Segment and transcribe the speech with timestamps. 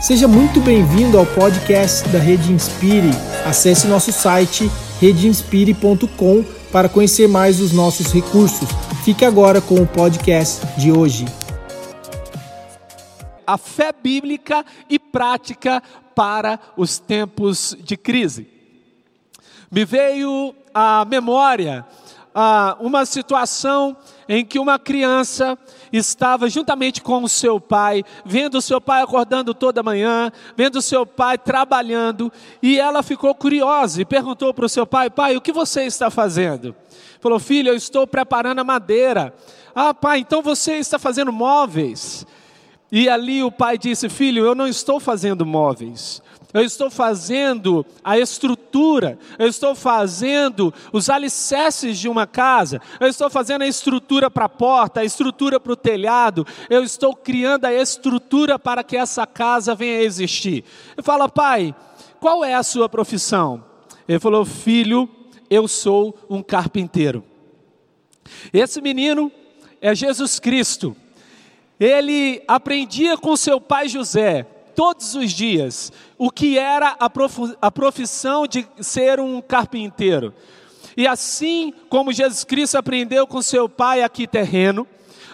[0.00, 3.10] Seja muito bem-vindo ao podcast da Rede Inspire.
[3.44, 8.68] Acesse nosso site redeinspire.com para conhecer mais os nossos recursos.
[9.04, 11.24] Fique agora com o podcast de hoje.
[13.44, 15.82] A fé bíblica e prática
[16.14, 18.46] para os tempos de crise.
[19.68, 21.84] Me veio à memória
[22.32, 23.96] ah, uma situação
[24.28, 25.58] em que uma criança
[25.92, 30.82] estava juntamente com o seu pai, vendo o seu pai acordando toda manhã, vendo o
[30.82, 35.40] seu pai trabalhando, e ela ficou curiosa e perguntou para o seu pai: Pai, o
[35.40, 36.74] que você está fazendo?
[37.20, 39.34] Falou: Filho, eu estou preparando a madeira.
[39.74, 42.26] Ah, pai, então você está fazendo móveis.
[42.90, 48.18] E ali o pai disse: Filho, eu não estou fazendo móveis eu estou fazendo a
[48.18, 54.46] estrutura, eu estou fazendo os alicerces de uma casa, eu estou fazendo a estrutura para
[54.46, 59.26] a porta, a estrutura para o telhado, eu estou criando a estrutura para que essa
[59.26, 60.64] casa venha a existir.
[60.96, 61.74] Eu falo, pai,
[62.18, 63.62] qual é a sua profissão?
[64.08, 65.08] Ele falou, filho,
[65.50, 67.22] eu sou um carpinteiro.
[68.52, 69.30] Esse menino
[69.82, 70.96] é Jesus Cristo.
[71.78, 74.46] Ele aprendia com seu pai José
[74.78, 76.96] todos os dias o que era
[77.60, 80.32] a profissão de ser um carpinteiro.
[80.96, 84.86] E assim como Jesus Cristo aprendeu com seu pai aqui terreno,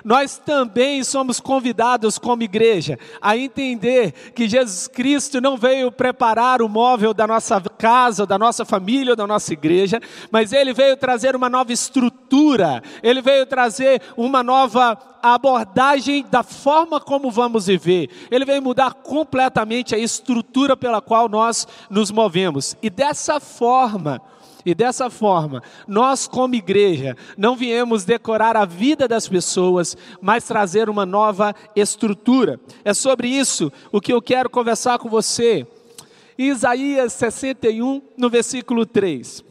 [0.04, 6.68] nós também somos convidados como igreja a entender que Jesus Cristo não veio preparar o
[6.68, 11.48] móvel da nossa casa, da nossa família, da nossa igreja, mas ele veio trazer uma
[11.48, 18.10] nova estrutura, ele veio trazer uma nova abordagem da forma como vamos viver.
[18.30, 22.76] Ele veio mudar completamente a estrutura pela qual nós nos movemos.
[22.82, 24.20] E dessa forma,
[24.64, 30.88] e dessa forma, nós, como igreja, não viemos decorar a vida das pessoas, mas trazer
[30.88, 32.58] uma nova estrutura.
[32.84, 35.66] É sobre isso o que eu quero conversar com você.
[36.38, 39.44] Isaías 61, no versículo 3.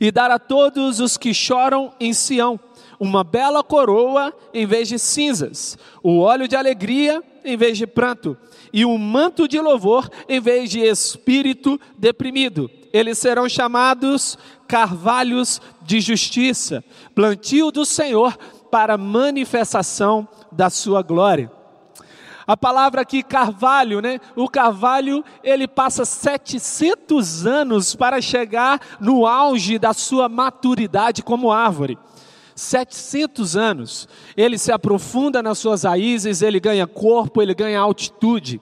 [0.00, 2.58] E dar a todos os que choram em Sião
[2.98, 8.36] uma bela coroa em vez de cinzas, o óleo de alegria em vez de pranto,
[8.72, 14.38] e um manto de louvor em vez de espírito deprimido eles serão chamados
[14.68, 18.38] carvalhos de justiça, plantio do Senhor
[18.70, 21.50] para manifestação da sua glória.
[22.46, 24.20] A palavra aqui carvalho, né?
[24.36, 31.98] O carvalho, ele passa 700 anos para chegar no auge da sua maturidade como árvore.
[32.54, 34.08] 700 anos.
[34.36, 38.60] Ele se aprofunda nas suas raízes, ele ganha corpo, ele ganha altitude.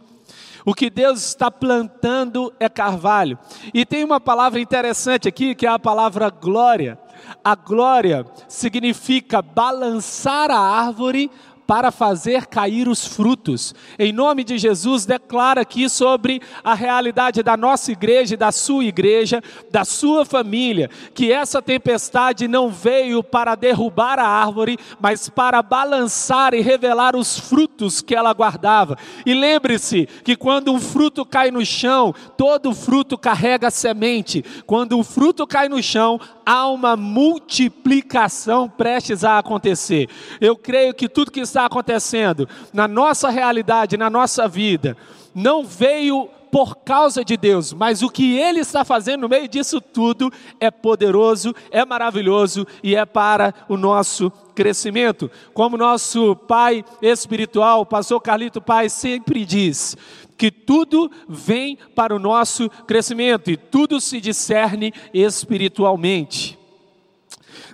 [0.64, 3.38] O que Deus está plantando é carvalho.
[3.74, 6.98] E tem uma palavra interessante aqui, que é a palavra glória.
[7.42, 11.30] A glória significa balançar a árvore
[11.66, 13.74] para fazer cair os frutos.
[13.98, 19.42] Em nome de Jesus, declara aqui sobre a realidade da nossa igreja, da sua igreja,
[19.70, 26.54] da sua família, que essa tempestade não veio para derrubar a árvore, mas para balançar
[26.54, 28.96] e revelar os frutos que ela guardava.
[29.24, 34.44] E lembre-se que quando um fruto cai no chão, todo fruto carrega semente.
[34.66, 40.08] Quando o fruto cai no chão, há uma multiplicação prestes a acontecer.
[40.40, 44.96] Eu creio que tudo que está acontecendo na nossa realidade, na nossa vida,
[45.34, 49.80] não veio por causa de Deus, mas o que Ele está fazendo no meio disso
[49.80, 50.30] tudo
[50.60, 55.30] é poderoso, é maravilhoso e é para o nosso crescimento.
[55.54, 59.96] Como nosso pai espiritual, o pastor Carlito Pai, sempre diz:
[60.36, 66.58] que tudo vem para o nosso crescimento e tudo se discerne espiritualmente.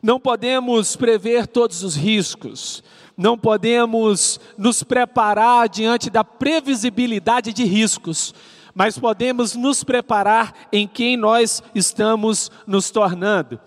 [0.03, 2.85] Não podemos prever todos os riscos,
[3.19, 8.33] não podemos nos preparar diante da previsibilidade de riscos,
[8.73, 13.61] mas podemos nos preparar em quem nós estamos nos tornando.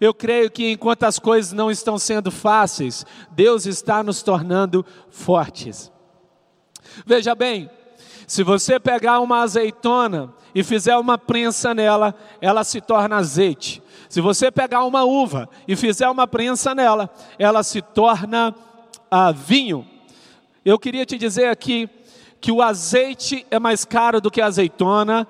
[0.00, 5.92] Eu creio que enquanto as coisas não estão sendo fáceis, Deus está nos tornando fortes.
[7.04, 7.68] Veja bem,
[8.26, 13.82] se você pegar uma azeitona e fizer uma prensa nela, ela se torna azeite.
[14.08, 18.54] Se você pegar uma uva e fizer uma prensa nela, ela se torna
[19.10, 19.86] ah, vinho.
[20.64, 21.88] Eu queria te dizer aqui
[22.40, 25.26] que o azeite é mais caro do que a azeitona,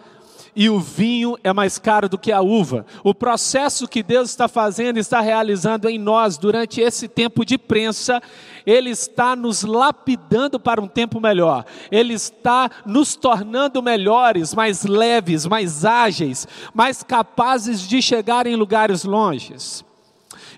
[0.55, 2.85] e o vinho é mais caro do que a uva.
[3.05, 8.21] O processo que Deus está fazendo, está realizando em nós durante esse tempo de prensa,
[8.67, 15.47] Ele está nos lapidando para um tempo melhor, Ele está nos tornando melhores, mais leves,
[15.47, 19.85] mais ágeis, mais capazes de chegar em lugares longes.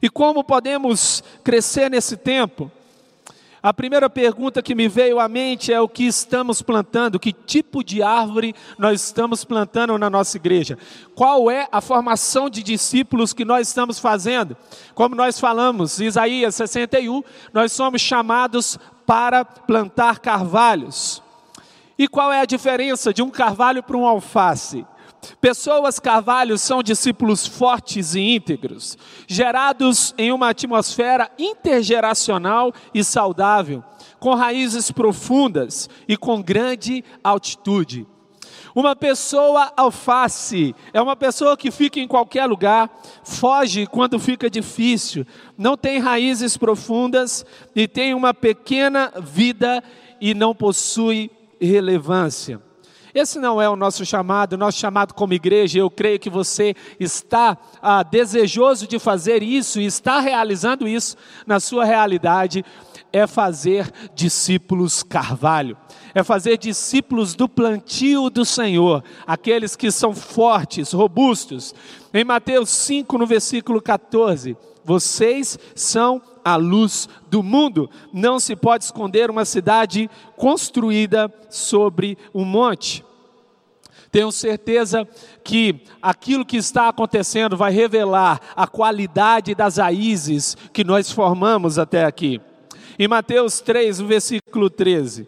[0.01, 2.71] E como podemos crescer nesse tempo?
[3.63, 7.85] A primeira pergunta que me veio à mente é o que estamos plantando, que tipo
[7.85, 10.77] de árvore nós estamos plantando na nossa igreja.
[11.15, 14.57] Qual é a formação de discípulos que nós estamos fazendo?
[14.97, 17.23] Como nós falamos, Isaías 61,
[17.53, 18.77] nós somos chamados
[19.07, 21.23] para plantar carvalhos.
[21.97, 24.85] E qual é a diferença de um carvalho para um alface?
[25.41, 33.85] Pessoas carvalhos são discípulos fortes e íntegros, gerados em uma atmosfera intergeracional e saudável,
[34.19, 38.07] com raízes profundas e com grande altitude.
[38.75, 42.91] Uma pessoa alface é uma pessoa que fica em qualquer lugar,
[43.23, 45.27] foge quando fica difícil,
[45.59, 47.45] não tem raízes profundas
[47.77, 49.83] e tem uma pequena vida
[50.21, 51.31] e não possui
[51.61, 52.61] relevância.
[53.15, 55.79] Esse não é o nosso chamado, o nosso chamado como igreja.
[55.79, 61.17] Eu creio que você está ah, desejoso de fazer isso e está realizando isso
[61.47, 62.65] na sua realidade.
[63.13, 65.77] É fazer discípulos carvalho,
[66.15, 71.75] é fazer discípulos do plantio do Senhor, aqueles que são fortes, robustos.
[72.15, 77.89] Em Mateus 5, no versículo 14, vocês são a luz do mundo.
[78.13, 83.05] Não se pode esconder uma cidade construída sobre um monte.
[84.11, 85.09] Tenho certeza
[85.43, 92.05] que aquilo que está acontecendo vai revelar a qualidade das raízes que nós formamos até
[92.05, 92.39] aqui.
[92.99, 95.27] Em Mateus 3, no versículo 13.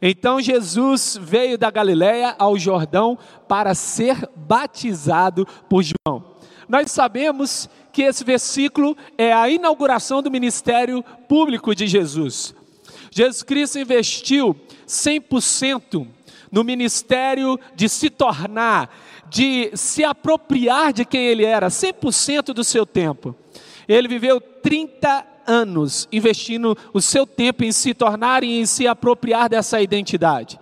[0.00, 3.18] Então Jesus veio da Galiléia ao Jordão
[3.48, 6.36] para ser batizado por João.
[6.68, 12.54] Nós sabemos que esse versículo é a inauguração do ministério público de Jesus.
[13.10, 14.54] Jesus Cristo investiu
[14.86, 16.06] 100%
[16.52, 18.94] no ministério de se tornar,
[19.30, 23.34] de se apropriar de quem ele era, 100% do seu tempo.
[23.88, 29.48] Ele viveu 30 anos investindo o seu tempo em se tornar e em se apropriar
[29.48, 30.60] dessa identidade.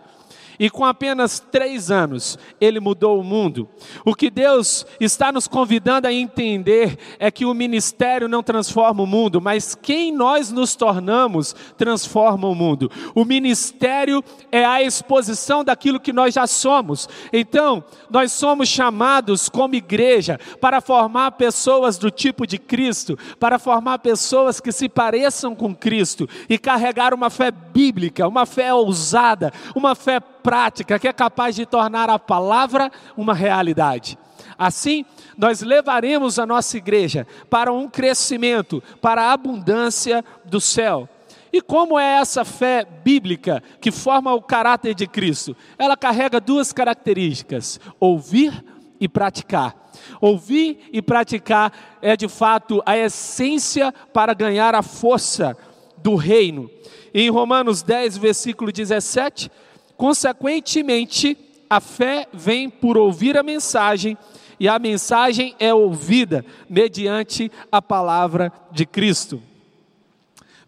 [0.58, 3.68] E com apenas três anos, ele mudou o mundo.
[4.04, 9.06] O que Deus está nos convidando a entender é que o ministério não transforma o
[9.06, 12.90] mundo, mas quem nós nos tornamos transforma o mundo.
[13.14, 17.08] O ministério é a exposição daquilo que nós já somos.
[17.32, 23.98] Então, nós somos chamados como igreja para formar pessoas do tipo de Cristo, para formar
[23.98, 29.94] pessoas que se pareçam com Cristo e carregar uma fé bíblica, uma fé ousada, uma
[29.94, 34.19] fé prática que é capaz de tornar a palavra uma realidade.
[34.58, 35.05] Assim,
[35.38, 41.08] nós levaremos a nossa igreja para um crescimento, para a abundância do céu.
[41.50, 45.56] E como é essa fé bíblica que forma o caráter de Cristo?
[45.79, 48.62] Ela carrega duas características: ouvir
[49.00, 49.75] e praticar.
[50.20, 55.56] Ouvir e praticar é de fato a essência para ganhar a força
[55.97, 56.69] do reino.
[57.14, 59.50] Em Romanos 10, versículo 17,
[59.96, 61.37] Consequentemente,
[61.69, 64.17] a fé vem por ouvir a mensagem,
[64.58, 69.43] e a mensagem é ouvida mediante a palavra de Cristo.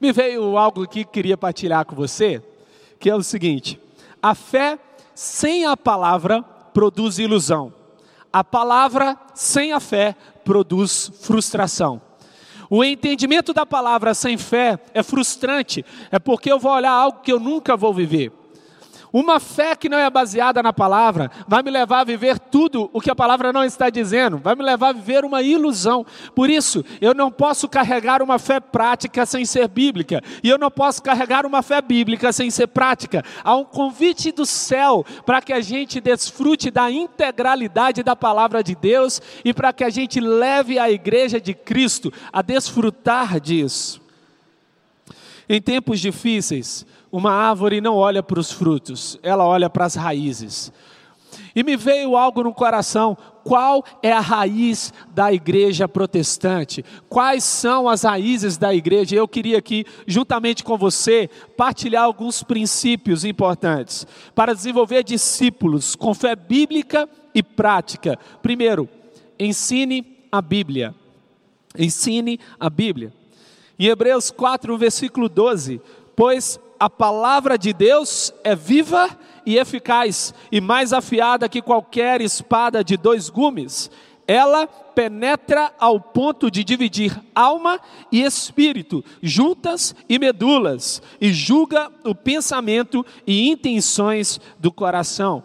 [0.01, 2.43] Me veio algo que queria partilhar com você,
[2.99, 3.81] que é o seguinte:
[4.23, 4.79] a fé
[5.15, 7.73] sem a palavra produz ilusão.
[8.33, 10.15] A palavra sem a fé
[10.45, 12.03] produz frustração.
[12.69, 17.33] O entendimento da palavra sem fé é frustrante, é porque eu vou olhar algo que
[17.33, 18.33] eu nunca vou viver.
[19.17, 23.01] Uma fé que não é baseada na palavra vai me levar a viver tudo o
[23.01, 26.05] que a palavra não está dizendo, vai me levar a viver uma ilusão.
[26.35, 30.71] Por isso, eu não posso carregar uma fé prática sem ser bíblica, e eu não
[30.71, 33.25] posso carregar uma fé bíblica sem ser prática.
[33.43, 38.75] Há um convite do céu para que a gente desfrute da integralidade da palavra de
[38.75, 44.05] Deus e para que a gente leve a igreja de Cristo a desfrutar disso.
[45.49, 50.73] Em tempos difíceis, uma árvore não olha para os frutos, ela olha para as raízes.
[51.55, 56.85] E me veio algo no coração: qual é a raiz da igreja protestante?
[57.09, 59.17] Quais são as raízes da igreja?
[59.17, 66.35] Eu queria aqui, juntamente com você, partilhar alguns princípios importantes para desenvolver discípulos com fé
[66.37, 68.19] bíblica e prática.
[68.43, 68.89] Primeiro,
[69.39, 70.95] ensine a Bíblia.
[71.79, 73.13] Ensine a Bíblia.
[73.79, 75.81] Em Hebreus 4, versículo 12:
[76.15, 79.09] Pois a palavra de Deus é viva
[79.45, 83.91] e eficaz, e mais afiada que qualquer espada de dois gumes.
[84.29, 87.79] Ela penetra ao ponto de dividir alma
[88.11, 95.45] e espírito, juntas e medulas, e julga o pensamento e intenções do coração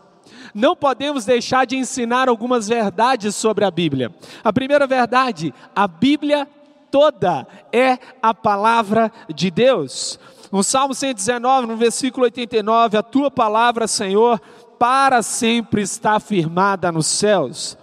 [0.53, 4.13] não podemos deixar de ensinar algumas verdades sobre a Bíblia.
[4.43, 6.47] A primeira verdade, a Bíblia
[6.91, 10.19] toda é a palavra de Deus.
[10.51, 14.39] No Salmo 119, no versículo 89, a tua palavra, Senhor,
[14.77, 17.77] para sempre está firmada nos céus.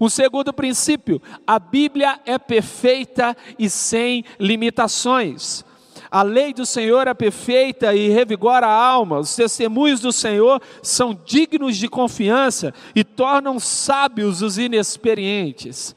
[0.00, 5.64] Um segundo princípio, a Bíblia é perfeita e sem limitações.
[6.10, 9.18] A lei do Senhor é perfeita e revigora a alma.
[9.18, 15.94] Os testemunhos do Senhor são dignos de confiança e tornam sábios os inexperientes.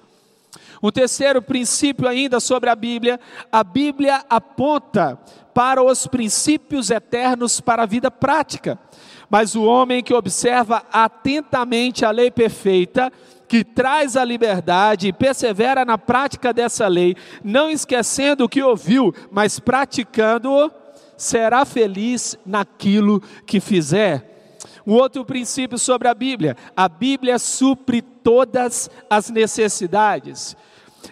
[0.82, 3.20] Um terceiro princípio ainda sobre a Bíblia,
[3.52, 5.20] a Bíblia aponta
[5.54, 8.80] para os princípios eternos para a vida prática.
[9.30, 13.12] Mas o homem que observa atentamente a lei perfeita,
[13.48, 19.14] que traz a liberdade e persevera na prática dessa lei, não esquecendo o que ouviu,
[19.30, 20.72] mas praticando-o,
[21.16, 24.58] será feliz naquilo que fizer.
[24.86, 30.56] Um outro princípio sobre a Bíblia: a Bíblia supre todas as necessidades.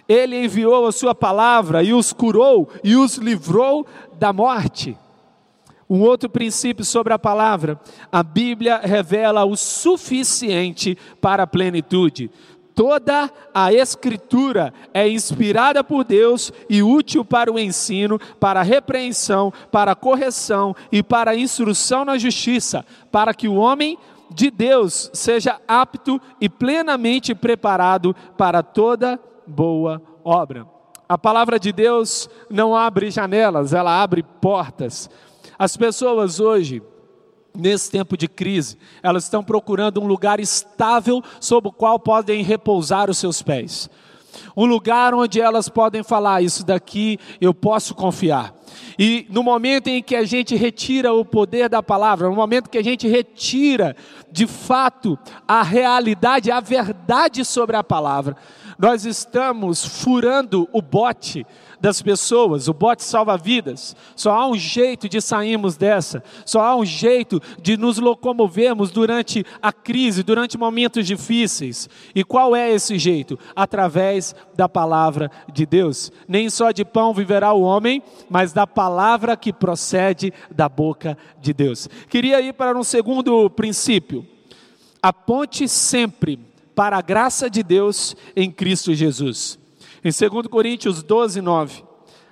[0.08, 3.86] Ele enviou a sua palavra e os curou e os livrou
[4.18, 4.96] da morte.
[5.88, 7.80] Um outro princípio sobre a palavra:
[8.12, 12.30] a Bíblia revela o suficiente para a plenitude.
[12.74, 19.52] Toda a Escritura é inspirada por Deus e útil para o ensino, para a repreensão,
[19.70, 23.98] para a correção e para a instrução na justiça, para que o homem
[24.32, 29.20] de Deus seja apto e plenamente preparado para toda
[29.50, 30.66] boa obra.
[31.08, 35.10] A palavra de Deus não abre janelas, ela abre portas.
[35.58, 36.80] As pessoas hoje,
[37.54, 43.10] nesse tempo de crise, elas estão procurando um lugar estável sob o qual podem repousar
[43.10, 43.90] os seus pés.
[44.56, 48.54] Um lugar onde elas podem falar: Isso daqui eu posso confiar.
[48.98, 52.78] E no momento em que a gente retira o poder da palavra, no momento que
[52.78, 53.96] a gente retira
[54.30, 58.36] de fato a realidade, a verdade sobre a palavra,
[58.80, 61.46] nós estamos furando o bote
[61.78, 63.94] das pessoas, o bote salva vidas.
[64.16, 69.44] Só há um jeito de sairmos dessa, só há um jeito de nos locomovermos durante
[69.60, 71.90] a crise, durante momentos difíceis.
[72.14, 73.38] E qual é esse jeito?
[73.54, 76.10] Através da palavra de Deus.
[76.26, 81.52] Nem só de pão viverá o homem, mas da palavra que procede da boca de
[81.52, 81.86] Deus.
[82.08, 84.26] Queria ir para um segundo princípio.
[85.02, 89.58] Aponte sempre para a graça de Deus em Cristo Jesus.
[90.04, 91.84] Em 2 Coríntios 12, 9.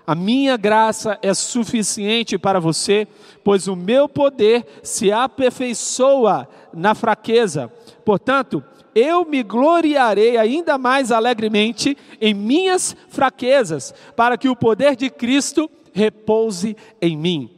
[0.07, 3.07] A minha graça é suficiente para você,
[3.45, 7.71] pois o meu poder se aperfeiçoa na fraqueza.
[8.07, 8.64] Portanto,
[8.95, 15.71] eu me gloriarei ainda mais alegremente em minhas fraquezas, para que o poder de Cristo
[15.92, 17.57] repouse em mim.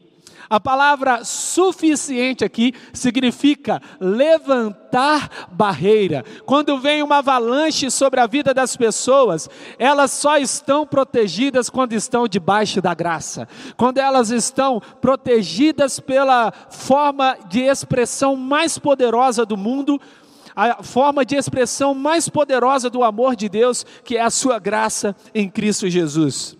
[0.50, 6.24] A palavra suficiente aqui significa levantar barreira.
[6.44, 12.26] Quando vem uma avalanche sobre a vida das pessoas, elas só estão protegidas quando estão
[12.26, 13.46] debaixo da graça.
[13.76, 20.00] Quando elas estão protegidas pela forma de expressão mais poderosa do mundo,
[20.56, 25.14] a forma de expressão mais poderosa do amor de Deus, que é a sua graça
[25.32, 26.58] em Cristo Jesus.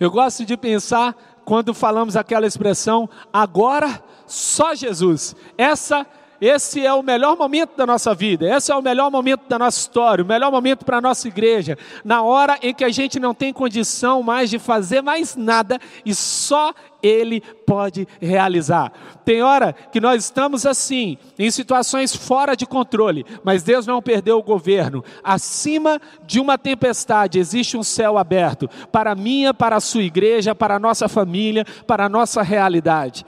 [0.00, 1.14] Eu gosto de pensar
[1.50, 5.34] quando falamos aquela expressão, agora só Jesus.
[5.58, 6.06] Essa
[6.40, 9.78] esse é o melhor momento da nossa vida, esse é o melhor momento da nossa
[9.78, 13.34] história, o melhor momento para a nossa igreja, na hora em que a gente não
[13.34, 18.92] tem condição mais de fazer mais nada e só Ele pode realizar.
[19.24, 24.38] Tem hora que nós estamos assim, em situações fora de controle, mas Deus não perdeu
[24.38, 25.04] o governo.
[25.22, 30.54] Acima de uma tempestade existe um céu aberto para a minha, para a sua igreja,
[30.54, 33.24] para a nossa família, para a nossa realidade.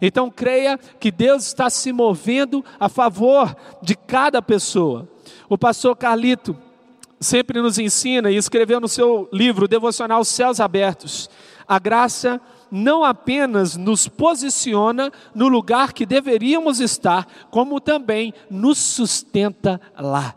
[0.00, 5.08] Então creia que Deus está se movendo a favor de cada pessoa.
[5.48, 6.56] O pastor Carlito
[7.20, 11.30] sempre nos ensina e escreveu no seu livro devocional Céus Abertos.
[11.66, 19.80] A graça não apenas nos posiciona no lugar que deveríamos estar, como também nos sustenta
[19.96, 20.34] lá.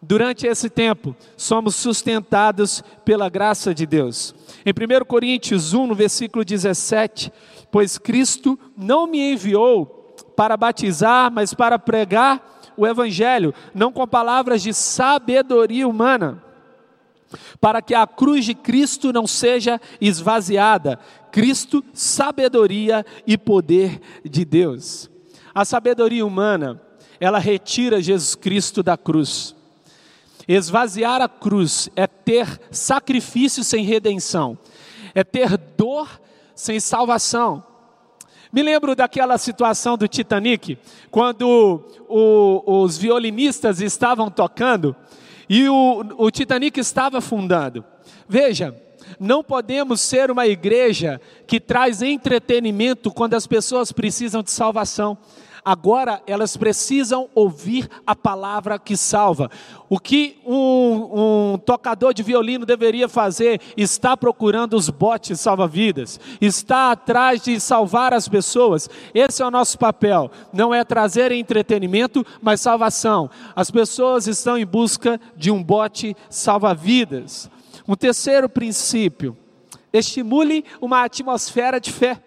[0.00, 4.34] Durante esse tempo, somos sustentados pela graça de Deus.
[4.64, 7.32] Em 1 Coríntios 1, no versículo 17,
[7.70, 14.62] pois Cristo não me enviou para batizar, mas para pregar o Evangelho, não com palavras
[14.62, 16.42] de sabedoria humana,
[17.60, 20.98] para que a cruz de Cristo não seja esvaziada.
[21.32, 25.10] Cristo, sabedoria e poder de Deus.
[25.54, 26.80] A sabedoria humana,
[27.18, 29.54] ela retira Jesus Cristo da cruz.
[30.46, 34.56] Esvaziar a cruz é ter sacrifício sem redenção,
[35.14, 36.08] é ter dor
[36.58, 37.62] sem salvação.
[38.52, 40.76] Me lembro daquela situação do Titanic,
[41.08, 44.96] quando o, os violinistas estavam tocando
[45.48, 47.84] e o, o Titanic estava afundando.
[48.28, 48.74] Veja,
[49.18, 55.16] Não podemos ser uma igreja que traz entretenimento quando as pessoas precisam de salvação.
[55.68, 59.50] Agora elas precisam ouvir a palavra que salva.
[59.86, 63.60] O que um, um tocador de violino deveria fazer?
[63.76, 68.88] Está procurando os botes salva-vidas, está atrás de salvar as pessoas.
[69.12, 70.30] Esse é o nosso papel.
[70.54, 73.28] Não é trazer entretenimento, mas salvação.
[73.54, 77.50] As pessoas estão em busca de um bote salva-vidas.
[77.86, 79.36] Um terceiro princípio:
[79.92, 82.22] estimule uma atmosfera de fé.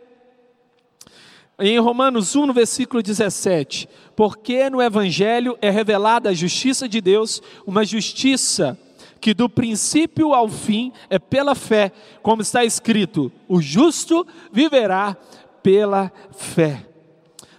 [1.64, 7.40] Em Romanos 1, no versículo 17: Porque no Evangelho é revelada a justiça de Deus,
[7.68, 8.78] uma justiça
[9.20, 11.92] que do princípio ao fim é pela fé,
[12.24, 15.16] como está escrito: o justo viverá
[15.62, 16.88] pela fé.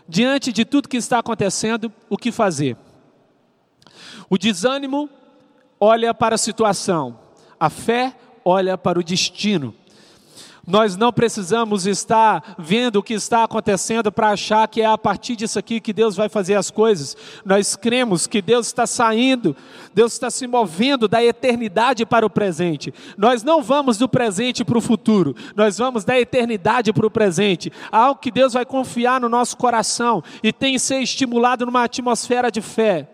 [0.08, 2.76] Diante de tudo que está acontecendo, o que fazer?
[4.28, 5.08] O desânimo
[5.78, 7.20] olha para a situação,
[7.58, 9.72] a fé olha para o destino.
[10.66, 15.34] Nós não precisamos estar vendo o que está acontecendo para achar que é a partir
[15.34, 17.16] disso aqui que Deus vai fazer as coisas.
[17.44, 19.56] Nós cremos que Deus está saindo,
[19.92, 22.94] Deus está se movendo da eternidade para o presente.
[23.18, 27.72] Nós não vamos do presente para o futuro, nós vamos da eternidade para o presente.
[27.90, 32.52] Algo que Deus vai confiar no nosso coração e tem que ser estimulado numa atmosfera
[32.52, 33.08] de fé.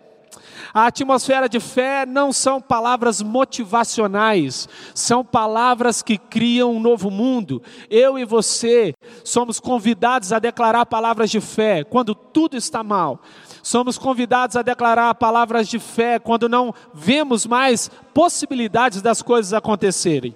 [0.73, 7.61] A atmosfera de fé não são palavras motivacionais, são palavras que criam um novo mundo.
[7.89, 8.93] Eu e você
[9.23, 13.21] somos convidados a declarar palavras de fé quando tudo está mal.
[13.63, 20.35] Somos convidados a declarar palavras de fé quando não vemos mais possibilidades das coisas acontecerem.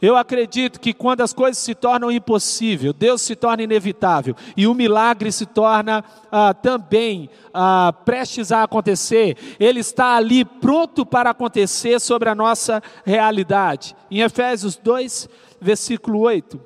[0.00, 4.74] Eu acredito que quando as coisas se tornam impossível, Deus se torna inevitável e o
[4.74, 11.98] milagre se torna ah, também ah, prestes a acontecer, Ele está ali pronto para acontecer
[11.98, 13.96] sobre a nossa realidade.
[14.10, 15.28] Em Efésios 2,
[15.60, 16.60] versículo 8.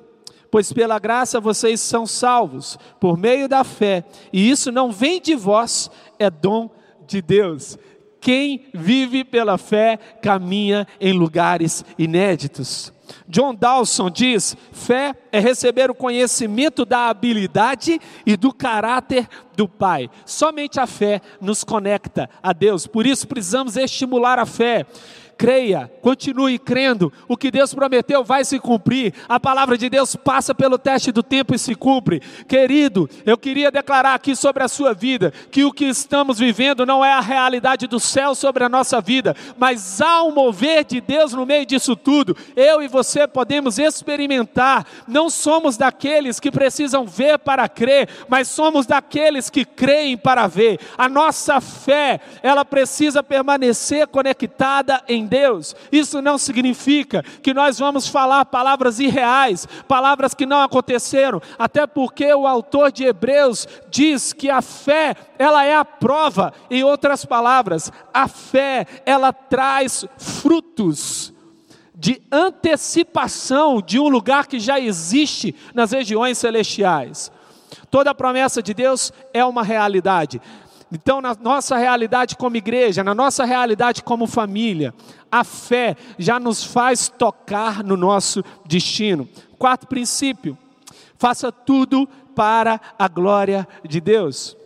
[0.51, 5.33] Pois pela graça vocês são salvos, por meio da fé, e isso não vem de
[5.33, 6.69] vós, é dom
[7.07, 7.77] de Deus.
[8.21, 12.93] Quem vive pela fé caminha em lugares inéditos.
[13.27, 20.09] John Dawson diz: fé é receber o conhecimento da habilidade e do caráter do Pai.
[20.23, 24.85] Somente a fé nos conecta a Deus, por isso precisamos estimular a fé
[25.41, 30.53] creia, continue crendo, o que Deus prometeu vai se cumprir, a palavra de Deus passa
[30.53, 32.21] pelo teste do tempo e se cumpre.
[32.47, 37.03] Querido, eu queria declarar aqui sobre a sua vida que o que estamos vivendo não
[37.03, 41.33] é a realidade do céu sobre a nossa vida, mas há um mover de Deus
[41.33, 42.37] no meio disso tudo.
[42.55, 48.85] Eu e você podemos experimentar, não somos daqueles que precisam ver para crer, mas somos
[48.85, 50.79] daqueles que creem para ver.
[50.95, 55.73] A nossa fé, ela precisa permanecer conectada em Deus.
[55.89, 62.33] Isso não significa que nós vamos falar palavras irreais, palavras que não aconteceram, até porque
[62.33, 66.53] o autor de Hebreus diz que a fé, ela é a prova.
[66.69, 71.33] Em outras palavras, a fé, ela traz frutos
[71.95, 77.31] de antecipação de um lugar que já existe nas regiões celestiais.
[77.89, 80.41] Toda promessa de Deus é uma realidade.
[80.91, 84.93] Então, na nossa realidade como igreja, na nossa realidade como família,
[85.31, 89.27] a fé já nos faz tocar no nosso destino.
[89.57, 90.57] Quarto princípio:
[91.17, 94.57] faça tudo para a glória de Deus.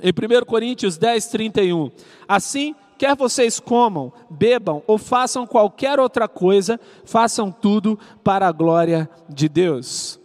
[0.00, 1.90] Em 1 Coríntios 10, 31.
[2.28, 9.10] Assim, quer vocês comam, bebam ou façam qualquer outra coisa, façam tudo para a glória
[9.28, 10.20] de Deus.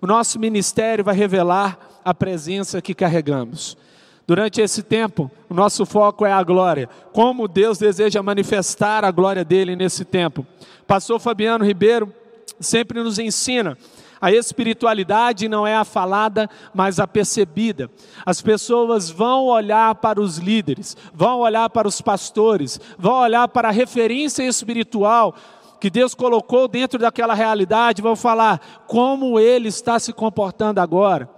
[0.00, 3.76] O nosso ministério vai revelar a presença que carregamos.
[4.26, 6.88] Durante esse tempo, o nosso foco é a glória.
[7.12, 10.46] Como Deus deseja manifestar a glória dele nesse tempo.
[10.86, 12.12] Pastor Fabiano Ribeiro
[12.58, 13.76] sempre nos ensina.
[14.20, 17.90] A espiritualidade não é a falada, mas a percebida.
[18.24, 23.68] As pessoas vão olhar para os líderes, vão olhar para os pastores, vão olhar para
[23.68, 25.34] a referência espiritual
[25.78, 31.28] que Deus colocou dentro daquela realidade, vão falar como ele está se comportando agora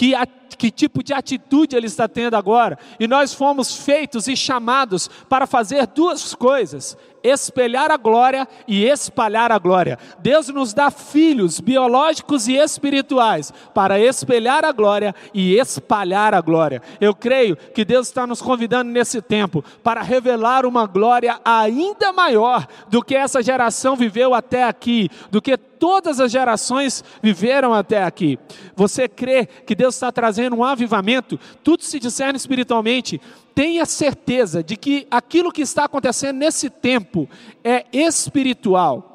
[0.00, 0.14] que,
[0.56, 2.78] que tipo de atitude ele está tendo agora.
[2.98, 9.52] E nós fomos feitos e chamados para fazer duas coisas: espelhar a glória e espalhar
[9.52, 9.98] a glória.
[10.20, 16.82] Deus nos dá filhos biológicos e espirituais para espelhar a glória e espalhar a glória.
[17.00, 22.66] Eu creio que Deus está nos convidando nesse tempo para revelar uma glória ainda maior
[22.88, 28.38] do que essa geração viveu até aqui, do que todas as gerações viveram até aqui.
[28.76, 31.38] Você crê que Deus está trazendo um avivamento?
[31.62, 33.20] Tudo se discerne espiritualmente
[33.54, 37.28] tenha certeza de que aquilo que está acontecendo nesse tempo
[37.62, 39.09] é espiritual.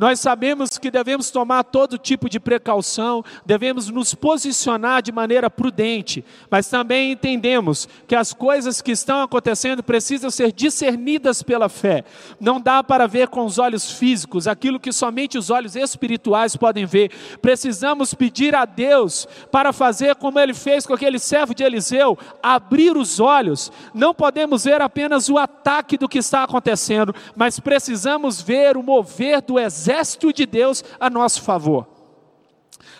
[0.00, 6.24] Nós sabemos que devemos tomar todo tipo de precaução, devemos nos posicionar de maneira prudente,
[6.50, 12.02] mas também entendemos que as coisas que estão acontecendo precisam ser discernidas pela fé.
[12.40, 16.86] Não dá para ver com os olhos físicos aquilo que somente os olhos espirituais podem
[16.86, 17.12] ver.
[17.42, 22.96] Precisamos pedir a Deus para fazer como ele fez com aquele servo de Eliseu, abrir
[22.96, 23.70] os olhos.
[23.92, 29.42] Não podemos ver apenas o ataque do que está acontecendo, mas precisamos ver o mover
[29.42, 31.86] do exército exército de Deus a nosso favor.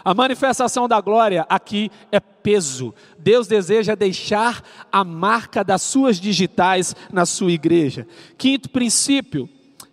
[0.05, 2.95] A manifestação da glória aqui é peso.
[3.19, 8.07] Deus deseja deixar a marca das suas digitais na sua igreja.
[8.39, 9.49] Quinto princípio,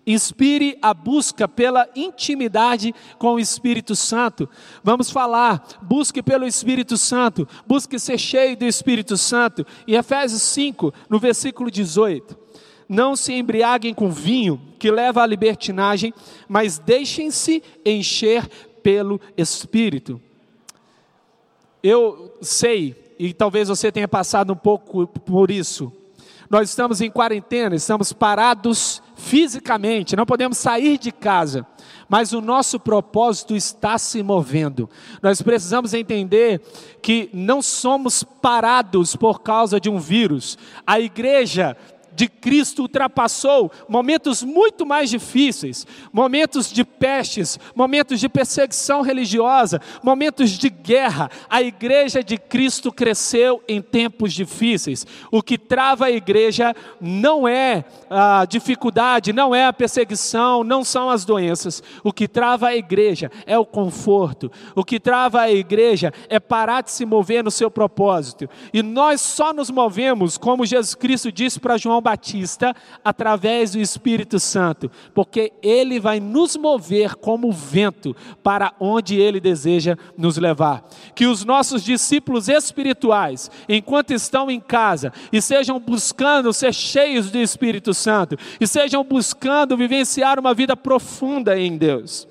[0.05, 4.49] inspire a busca pela intimidade com o Espírito Santo.
[4.81, 9.67] Vamos falar, busque pelo Espírito Santo, busque ser cheio do Espírito Santo.
[9.86, 12.46] Em Efésios 5, no versículo 18
[12.88, 16.13] não se embriaguem com vinho, que leva à libertinagem,
[16.47, 18.47] mas deixem-se encher
[18.82, 20.21] pelo Espírito.
[21.84, 25.91] Eu sei, e talvez você tenha passado um pouco por isso.
[26.50, 31.65] Nós estamos em quarentena, estamos parados fisicamente, não podemos sair de casa,
[32.08, 34.89] mas o nosso propósito está se movendo.
[35.21, 36.62] Nós precisamos entender
[37.02, 40.58] que não somos parados por causa de um vírus.
[40.86, 41.76] A igreja
[42.15, 50.51] de Cristo ultrapassou momentos muito mais difíceis, momentos de pestes, momentos de perseguição religiosa, momentos
[50.51, 51.29] de guerra.
[51.49, 55.05] A igreja de Cristo cresceu em tempos difíceis.
[55.31, 61.09] O que trava a igreja não é a dificuldade, não é a perseguição, não são
[61.09, 61.83] as doenças.
[62.03, 64.51] O que trava a igreja é o conforto.
[64.75, 68.49] O que trava a igreja é parar de se mover no seu propósito.
[68.73, 74.39] E nós só nos movemos, como Jesus Cristo disse para João Batista através do Espírito
[74.39, 80.88] Santo, porque ele vai nos mover como vento para onde ele deseja nos levar.
[81.15, 87.38] Que os nossos discípulos espirituais, enquanto estão em casa, e sejam buscando ser cheios do
[87.38, 92.27] Espírito Santo, e sejam buscando vivenciar uma vida profunda em Deus.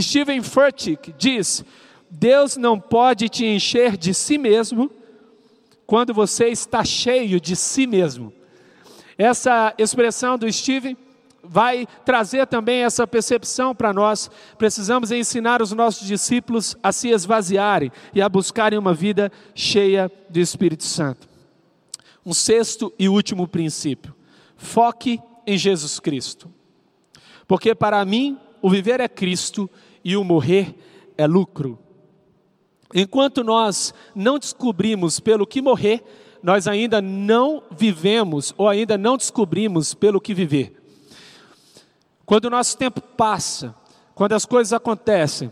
[0.00, 1.64] Steven Furtick diz:
[2.10, 4.90] Deus não pode te encher de si mesmo
[5.86, 8.32] quando você está cheio de si mesmo.
[9.16, 10.96] Essa expressão do Steven
[11.42, 14.30] vai trazer também essa percepção para nós.
[14.56, 20.38] Precisamos ensinar os nossos discípulos a se esvaziarem e a buscarem uma vida cheia do
[20.38, 21.28] Espírito Santo.
[22.24, 24.14] Um sexto e último princípio:
[24.56, 26.50] foque em Jesus Cristo.
[27.48, 29.68] Porque para mim, o viver é Cristo
[30.04, 30.74] e o morrer
[31.18, 31.78] é lucro.
[32.94, 36.04] Enquanto nós não descobrimos pelo que morrer,
[36.42, 40.80] nós ainda não vivemos ou ainda não descobrimos pelo que viver.
[42.24, 43.74] Quando o nosso tempo passa,
[44.14, 45.50] quando as coisas acontecem,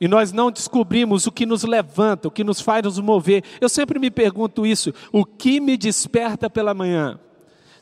[0.00, 3.42] e nós não descobrimos o que nos levanta, o que nos faz nos mover.
[3.60, 7.18] Eu sempre me pergunto isso: o que me desperta pela manhã?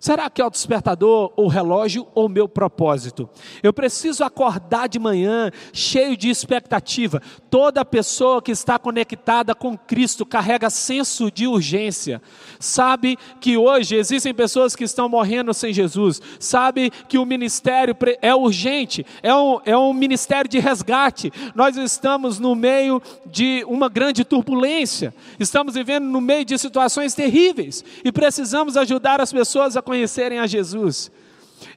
[0.07, 3.29] Será que é o despertador, o relógio ou meu propósito?
[3.61, 7.21] Eu preciso acordar de manhã cheio de expectativa.
[7.51, 12.23] Toda pessoa que está conectada com Cristo carrega senso de urgência.
[12.61, 16.23] Sabe que hoje existem pessoas que estão morrendo sem Jesus.
[16.38, 21.33] Sabe que o ministério é urgente, é um, é um ministério de resgate.
[21.53, 25.12] Nós estamos no meio de uma grande turbulência.
[25.40, 30.46] Estamos vivendo no meio de situações terríveis e precisamos ajudar as pessoas a conhecerem a
[30.46, 31.11] Jesus.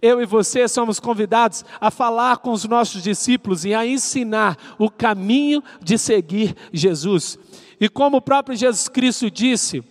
[0.01, 4.89] Eu e você somos convidados a falar com os nossos discípulos e a ensinar o
[4.89, 7.39] caminho de seguir Jesus.
[7.79, 9.81] E como o próprio Jesus Cristo disse,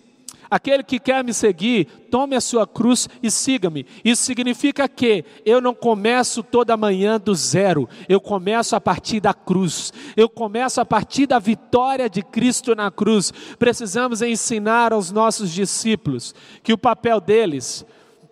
[0.47, 3.83] aquele que quer me seguir, tome a sua cruz e siga-me.
[4.05, 9.33] Isso significa que eu não começo toda manhã do zero, eu começo a partir da
[9.33, 13.33] cruz, eu começo a partir da vitória de Cristo na cruz.
[13.57, 17.83] Precisamos ensinar aos nossos discípulos que o papel deles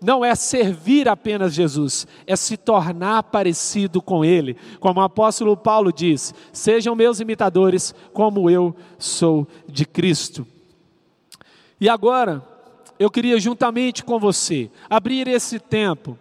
[0.01, 4.55] não é servir apenas Jesus, é se tornar parecido com Ele.
[4.79, 10.45] Como o apóstolo Paulo diz: sejam meus imitadores, como eu sou de Cristo.
[11.79, 12.43] E agora,
[12.99, 16.17] eu queria juntamente com você abrir esse tempo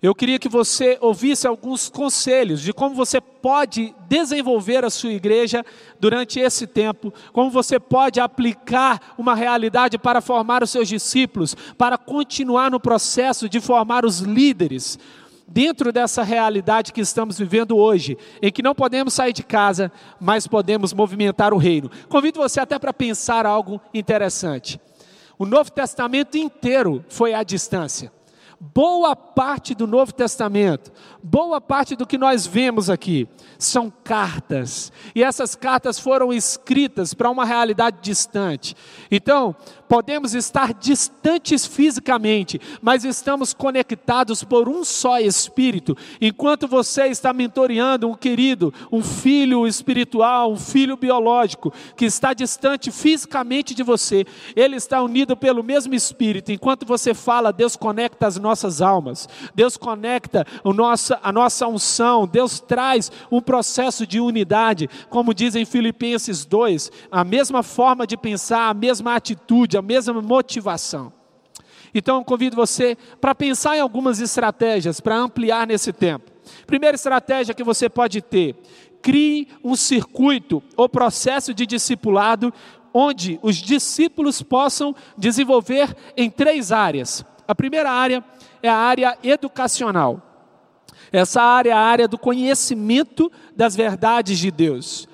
[0.00, 5.64] eu queria que você ouvisse alguns conselhos de como você pode desenvolver a sua igreja
[5.98, 11.98] durante esse tempo, como você pode aplicar uma realidade para formar os seus discípulos, para
[11.98, 14.98] continuar no processo de formar os líderes
[15.48, 20.46] dentro dessa realidade que estamos vivendo hoje, em que não podemos sair de casa, mas
[20.46, 21.90] podemos movimentar o reino.
[22.08, 24.80] Convido você até para pensar algo interessante.
[25.36, 28.12] O Novo Testamento inteiro foi à distância.
[28.60, 30.90] Boa parte do Novo Testamento,
[31.22, 34.90] boa parte do que nós vemos aqui, são cartas.
[35.14, 38.74] E essas cartas foram escritas para uma realidade distante.
[39.12, 39.54] Então,
[39.88, 45.96] podemos estar distantes fisicamente, mas estamos conectados por um só Espírito.
[46.20, 52.90] Enquanto você está mentoreando um querido, um filho espiritual, um filho biológico, que está distante
[52.90, 56.52] fisicamente de você, ele está unido pelo mesmo Espírito.
[56.52, 62.26] Enquanto você fala, Deus conecta as nossas almas, Deus conecta o nosso, a nossa unção,
[62.26, 68.16] Deus traz um processo de unidade, como diz em Filipenses 2, a mesma forma de
[68.16, 71.12] pensar, a mesma atitude, a mesma motivação.
[71.94, 76.30] Então, convido você para pensar em algumas estratégias para ampliar nesse tempo.
[76.66, 78.56] Primeira estratégia que você pode ter:
[79.00, 82.52] crie um circuito ou processo de discipulado
[82.92, 87.24] onde os discípulos possam desenvolver em três áreas.
[87.46, 88.24] A primeira área
[88.62, 90.22] é a área educacional.
[91.10, 95.07] Essa área é a área do conhecimento das verdades de Deus.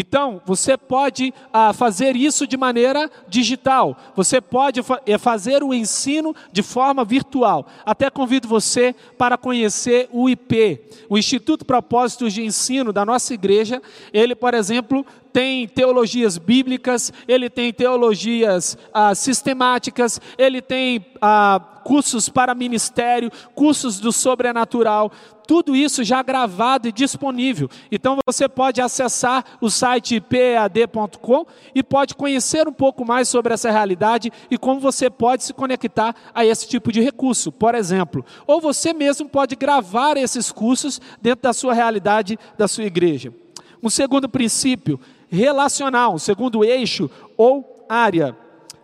[0.00, 5.74] Então, você pode ah, fazer isso de maneira digital, você pode fa eh, fazer o
[5.74, 7.66] ensino de forma virtual.
[7.84, 13.82] Até convido você para conhecer o IP, o Instituto Propósitos de Ensino da nossa igreja.
[14.12, 22.28] Ele, por exemplo, tem teologias bíblicas, ele tem teologias ah, sistemáticas, ele tem ah, cursos
[22.28, 25.10] para ministério, cursos do sobrenatural,
[25.48, 27.70] tudo isso já gravado e disponível.
[27.90, 33.70] Então você pode acessar o site ipad.com e pode conhecer um pouco mais sobre essa
[33.70, 38.22] realidade e como você pode se conectar a esse tipo de recurso, por exemplo.
[38.46, 43.32] Ou você mesmo pode gravar esses cursos dentro da sua realidade, da sua igreja.
[43.82, 48.36] Um segundo princípio, relacional, um segundo eixo ou área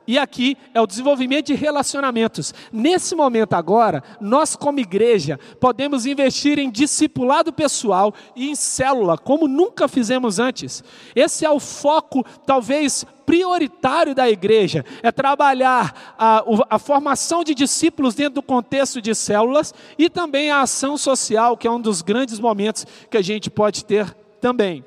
[0.06, 2.52] e aqui é o desenvolvimento de relacionamentos.
[2.72, 9.48] Nesse momento agora, nós como igreja podemos investir em discipulado pessoal e em célula, como
[9.48, 10.84] nunca fizemos antes.
[11.14, 18.14] Esse é o foco, talvez prioritário da igreja, é trabalhar a, a formação de discípulos
[18.14, 22.38] dentro do contexto de células e também a ação social, que é um dos grandes
[22.38, 24.84] momentos que a gente pode ter também.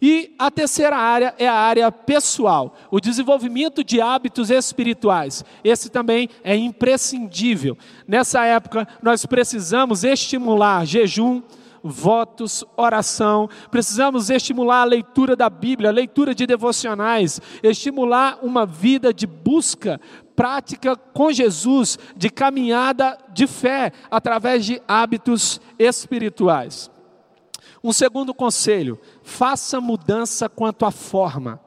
[0.00, 5.44] E a terceira área é a área pessoal, o desenvolvimento de hábitos espirituais.
[5.64, 7.76] Esse também é imprescindível.
[8.06, 11.42] Nessa época, nós precisamos estimular jejum,
[11.82, 19.12] votos, oração, precisamos estimular a leitura da Bíblia, a leitura de devocionais, estimular uma vida
[19.12, 20.00] de busca
[20.36, 26.88] prática com Jesus, de caminhada de fé, através de hábitos espirituais.
[27.88, 31.58] Um segundo conselho: faça mudança quanto à forma.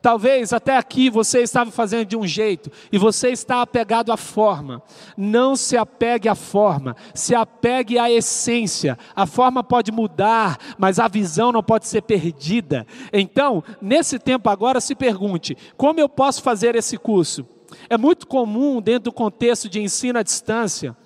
[0.00, 4.80] Talvez até aqui você estava fazendo de um jeito e você está apegado à forma.
[5.16, 8.96] Não se apegue à forma, se apegue à essência.
[9.12, 12.86] A forma pode mudar, mas a visão não pode ser perdida.
[13.12, 17.44] Então, nesse tempo agora, se pergunte: como eu posso fazer esse curso?
[17.90, 20.96] É muito comum, dentro do contexto de ensino à distância,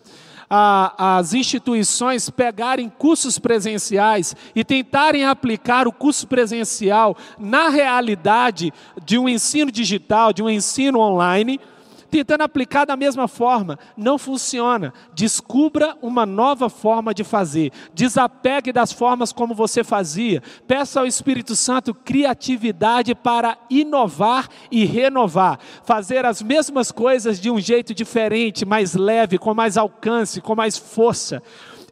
[0.50, 8.72] a, as instituições pegarem cursos presenciais e tentarem aplicar o curso presencial na realidade
[9.04, 11.60] de um ensino digital, de um ensino online,
[12.10, 13.78] tentando aplicar da mesma forma.
[13.96, 14.92] Não funciona.
[15.14, 17.72] Descubra uma nova forma de fazer.
[17.94, 20.42] Desapegue das formas como você fazia.
[20.66, 25.58] Peça ao Espírito Santo criatividade para inovar e renovar.
[25.84, 30.76] Fazer as mesmas coisas de um jeito diferente, mais leve, com mais alcance, com mais
[30.76, 31.42] força.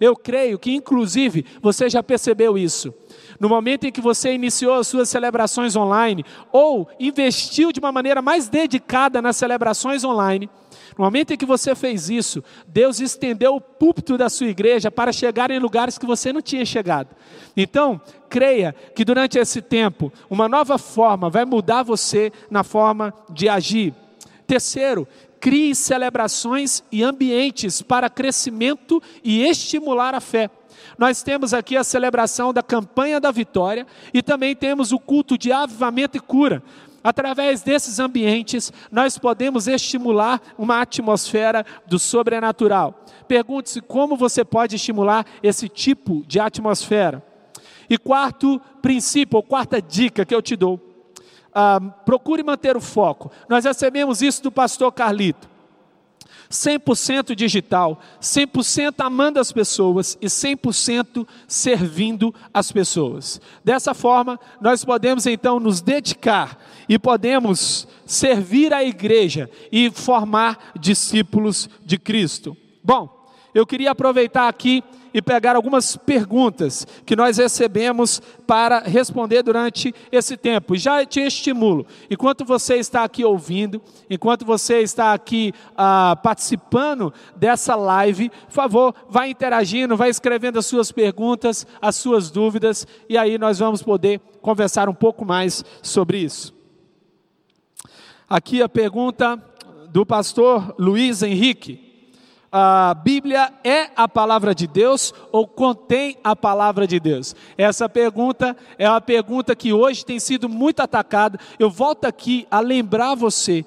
[0.00, 2.94] Eu creio que, inclusive, você já percebeu isso
[3.38, 8.20] no momento em que você iniciou as suas celebrações online, ou investiu de uma maneira
[8.20, 10.51] mais dedicada nas celebrações online,
[10.96, 15.12] no momento em que você fez isso, Deus estendeu o púlpito da sua igreja para
[15.12, 17.14] chegar em lugares que você não tinha chegado.
[17.57, 23.48] Então, creia que durante esse tempo, uma nova forma vai mudar você na forma de
[23.48, 23.94] agir.
[24.44, 25.07] Terceiro,
[25.40, 30.51] crie celebrações e ambientes para crescimento e estimular a fé.
[30.96, 35.53] Nós temos aqui a celebração da campanha da vitória e também temos o culto de
[35.53, 36.62] avivamento e cura.
[37.03, 43.05] Através desses ambientes, nós podemos estimular uma atmosfera do sobrenatural.
[43.29, 47.24] Pergunte-se como você pode estimular esse tipo de atmosfera.
[47.88, 50.88] E quarto princípio, ou quarta dica que eu te dou:
[51.54, 53.30] ah, procure manter o foco.
[53.48, 55.48] Nós recebemos isso do pastor Carlito.
[56.50, 63.40] 100% digital, 100% amando as pessoas e 100% servindo as pessoas.
[63.62, 66.58] Dessa forma, nós podemos então nos dedicar
[66.88, 72.56] e podemos servir a igreja e formar discípulos de Cristo.
[72.82, 74.82] Bom, eu queria aproveitar aqui
[75.12, 80.77] e pegar algumas perguntas que nós recebemos para responder durante esse tempo.
[80.77, 87.75] Já te estimulo, enquanto você está aqui ouvindo, enquanto você está aqui ah, participando dessa
[87.75, 93.38] live, por favor, vá interagindo, vá escrevendo as suas perguntas, as suas dúvidas, e aí
[93.38, 96.55] nós vamos poder conversar um pouco mais sobre isso.
[98.29, 99.42] Aqui a pergunta
[99.90, 101.88] do pastor Luiz Henrique
[102.50, 107.34] a Bíblia é a palavra de Deus ou contém a palavra de Deus?
[107.56, 111.38] Essa pergunta é uma pergunta que hoje tem sido muito atacada.
[111.58, 113.64] Eu volto aqui a lembrar você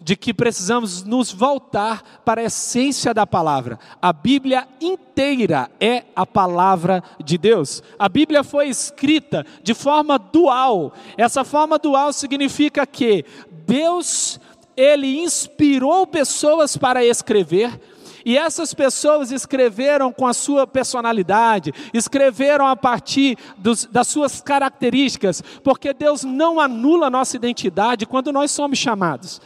[0.00, 3.78] de que precisamos nos voltar para a essência da palavra.
[4.00, 7.82] A Bíblia inteira é a palavra de Deus.
[7.98, 10.92] A Bíblia foi escrita de forma dual.
[11.16, 13.24] Essa forma dual significa que
[13.66, 14.40] Deus
[14.76, 17.78] ele inspirou pessoas para escrever,
[18.24, 25.42] e essas pessoas escreveram com a sua personalidade, escreveram a partir dos, das suas características,
[25.62, 29.40] porque Deus não anula a nossa identidade quando nós somos chamados.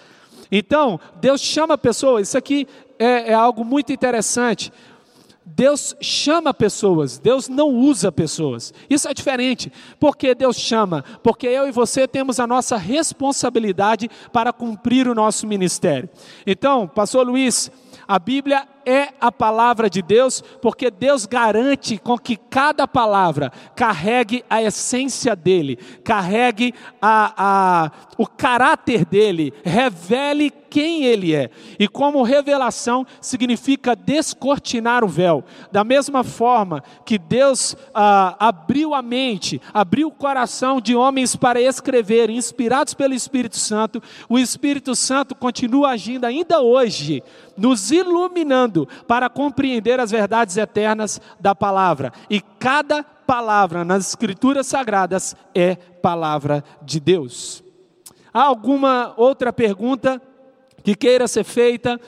[0.51, 2.67] Então, Deus chama pessoas, isso aqui
[2.99, 4.73] é, é algo muito interessante.
[5.49, 8.75] Deus chama pessoas, Deus não usa pessoas.
[8.91, 9.73] Isso é diferente.
[10.01, 11.05] Por que Deus chama?
[11.23, 16.09] Porque eu e você temos a nossa responsabilidade para cumprir o nosso ministério.
[16.45, 17.71] Então, pastor Luiz,
[18.07, 24.45] a Bíblia é a palavra de Deus, porque Deus garante com que cada palavra carregue
[24.49, 26.73] a essência dele, carregue
[27.03, 31.51] a, a, o caráter dele, revele quem ele é.
[31.79, 35.43] E como revelação significa descortinar o véu.
[35.73, 41.61] Da mesma forma que Deus ah, abriu a mente, abriu o coração de homens para
[41.61, 47.23] escrever, inspirados pelo Espírito Santo, o Espírito Santo continua agindo ainda hoje,
[47.57, 48.76] nos iluminando
[49.07, 52.13] para compreender as verdades eternas da palavra.
[52.29, 57.63] E cada palavra nas Escrituras Sagradas é palavra de Deus.
[58.35, 60.21] Há alguma outra pergunta
[60.83, 62.01] que queira ser feita?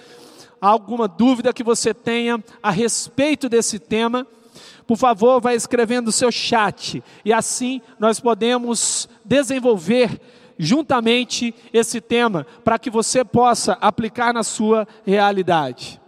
[0.60, 4.26] Há alguma dúvida que você tenha a respeito desse tema?
[4.86, 10.20] Por favor, vá escrevendo o seu chat e assim nós podemos desenvolver
[10.58, 16.00] juntamente esse tema para que você possa aplicar na sua realidade.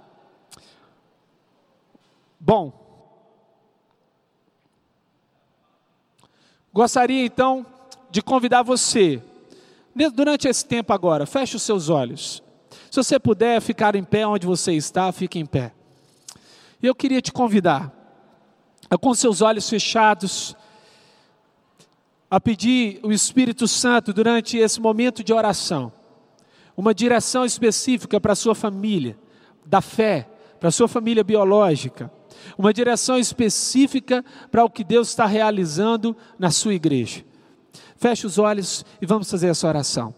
[2.43, 2.73] Bom,
[6.73, 7.67] gostaria então
[8.11, 9.23] de convidar você,
[10.15, 12.43] durante esse tempo agora, feche os seus olhos.
[12.91, 15.75] Se você puder ficar em pé onde você está, fique em pé.
[16.83, 17.93] E eu queria te convidar,
[19.03, 20.57] com seus olhos fechados,
[22.31, 25.93] a pedir o Espírito Santo durante esse momento de oração,
[26.75, 29.19] uma direção específica para a sua família,
[29.67, 30.27] da fé,
[30.59, 32.11] para a sua família biológica
[32.57, 37.25] uma direção específica para o que Deus está realizando na sua igreja.
[37.97, 40.15] Feche os olhos e vamos fazer essa oração.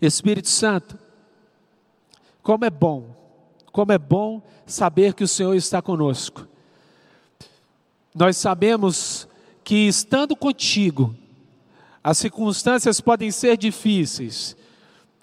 [0.00, 0.98] Espírito Santo,
[2.42, 3.16] como é bom,
[3.72, 6.46] como é bom saber que o Senhor está conosco.
[8.14, 9.26] Nós sabemos
[9.64, 11.14] que estando contigo,
[12.02, 14.56] as circunstâncias podem ser difíceis,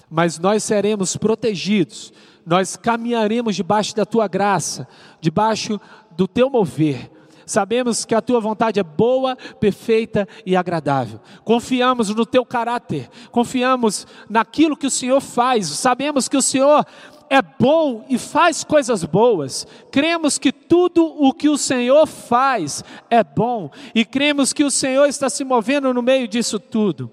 [0.10, 2.12] mas nós seremos protegidos,
[2.46, 4.88] nós caminharemos debaixo da tua graça,
[5.20, 5.80] debaixo
[6.12, 7.12] do teu mover.
[7.46, 11.20] Sabemos que a tua vontade é boa, perfeita e agradável.
[11.44, 15.68] Confiamos no teu caráter, confiamos naquilo que o Senhor faz.
[15.68, 16.86] Sabemos que o Senhor
[17.30, 19.68] é bom e faz coisas boas.
[19.92, 25.06] Cremos que tudo o que o Senhor faz é bom e cremos que o Senhor
[25.06, 27.12] está se movendo no meio disso tudo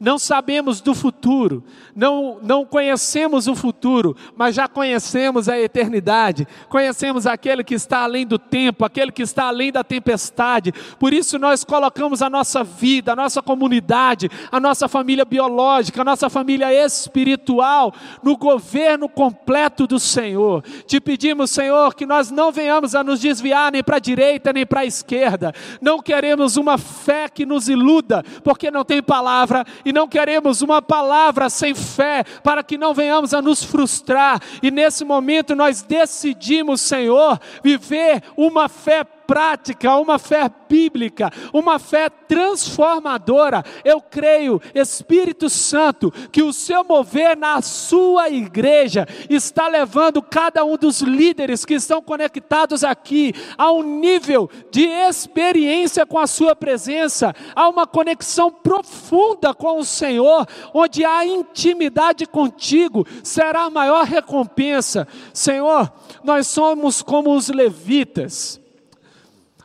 [0.00, 7.26] não sabemos do futuro, não, não conhecemos o futuro, mas já conhecemos a eternidade, conhecemos
[7.26, 11.64] aquele que está além do tempo, aquele que está além da tempestade, por isso nós
[11.64, 17.92] colocamos a nossa vida, a nossa comunidade, a nossa família biológica, a nossa família espiritual
[18.22, 20.62] no governo completo do Senhor.
[20.86, 24.64] Te pedimos, Senhor, que nós não venhamos a nos desviar nem para a direita nem
[24.64, 29.92] para a esquerda, não queremos uma fé que nos iluda, porque não tem palavra e
[29.92, 34.38] não queremos uma palavra sem fé, para que não venhamos a nos frustrar.
[34.62, 42.08] E nesse momento nós decidimos, Senhor, viver uma fé prática, uma fé bíblica, uma fé
[42.08, 43.62] transformadora.
[43.84, 50.78] Eu creio, Espírito Santo, que o seu mover na sua igreja está levando cada um
[50.78, 57.34] dos líderes que estão conectados aqui a um nível de experiência com a sua presença,
[57.54, 65.06] a uma conexão profunda com o Senhor, onde a intimidade contigo será a maior recompensa.
[65.34, 65.92] Senhor,
[66.24, 68.58] nós somos como os levitas.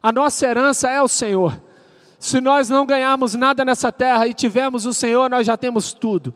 [0.04, 1.58] A nossa herança é o Senhor.
[2.20, 6.34] Se nós não ganharmos nada nessa terra e tivermos o Senhor, nós já temos tudo.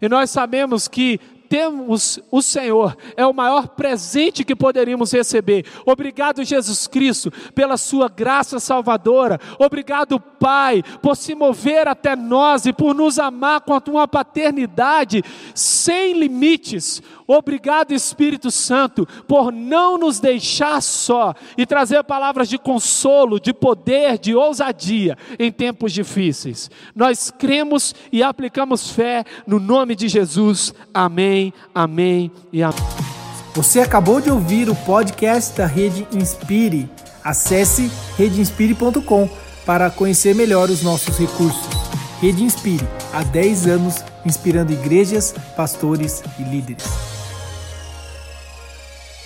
[0.00, 5.64] E nós sabemos que temos o Senhor, é o maior presente que poderíamos receber.
[5.86, 9.40] Obrigado, Jesus Cristo, pela Sua graça salvadora.
[9.58, 15.22] Obrigado, Pai, por se mover até nós e por nos amar com a Tua paternidade
[15.54, 17.02] sem limites.
[17.26, 24.18] Obrigado, Espírito Santo, por não nos deixar só e trazer palavras de consolo, de poder,
[24.18, 26.70] de ousadia em tempos difíceis.
[26.94, 30.74] Nós cremos e aplicamos fé no nome de Jesus.
[31.34, 32.78] Amém, amém e amém.
[33.54, 36.88] Você acabou de ouvir o podcast da Rede Inspire.
[37.24, 39.28] Acesse redeinspire.com
[39.66, 41.66] para conhecer melhor os nossos recursos.
[42.20, 47.13] Rede Inspire, há 10 anos inspirando igrejas, pastores e líderes.